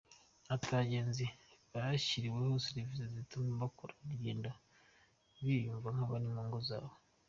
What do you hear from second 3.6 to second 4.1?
bakora